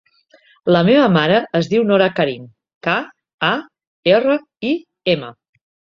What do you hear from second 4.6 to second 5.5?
i, ema.